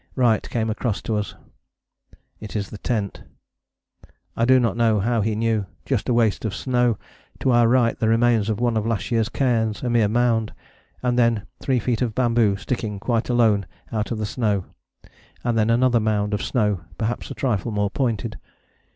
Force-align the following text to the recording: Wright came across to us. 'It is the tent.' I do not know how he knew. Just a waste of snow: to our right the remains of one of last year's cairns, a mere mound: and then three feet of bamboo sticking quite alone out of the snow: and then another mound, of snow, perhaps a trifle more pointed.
Wright 0.15 0.49
came 0.49 0.71
across 0.71 0.99
to 1.03 1.15
us. 1.15 1.35
'It 2.39 2.55
is 2.55 2.71
the 2.71 2.79
tent.' 2.79 3.21
I 4.35 4.45
do 4.45 4.59
not 4.59 4.75
know 4.75 4.99
how 4.99 5.21
he 5.21 5.35
knew. 5.35 5.67
Just 5.85 6.09
a 6.09 6.13
waste 6.15 6.43
of 6.43 6.55
snow: 6.55 6.97
to 7.39 7.51
our 7.51 7.67
right 7.67 7.95
the 7.99 8.07
remains 8.09 8.49
of 8.49 8.59
one 8.59 8.77
of 8.77 8.87
last 8.87 9.11
year's 9.11 9.29
cairns, 9.29 9.83
a 9.83 9.91
mere 9.91 10.07
mound: 10.07 10.53
and 11.03 11.19
then 11.19 11.45
three 11.59 11.77
feet 11.77 12.01
of 12.01 12.15
bamboo 12.15 12.57
sticking 12.57 12.99
quite 12.99 13.29
alone 13.29 13.67
out 13.91 14.09
of 14.09 14.17
the 14.17 14.25
snow: 14.25 14.65
and 15.43 15.55
then 15.55 15.69
another 15.69 15.99
mound, 15.99 16.33
of 16.33 16.41
snow, 16.41 16.81
perhaps 16.97 17.29
a 17.29 17.35
trifle 17.35 17.71
more 17.71 17.91
pointed. 17.91 18.39